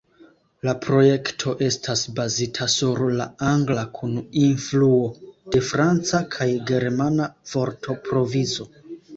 La 0.67 0.73
projekto 0.85 1.51
estas 1.65 2.01
bazita 2.19 2.67
sur 2.77 3.01
la 3.21 3.27
angla 3.49 3.83
kun 3.99 4.15
influo 4.47 5.03
de 5.57 5.63
franca 5.71 6.25
kaj 6.37 6.49
germana 6.73 7.31
vortprovizo. 7.55 8.69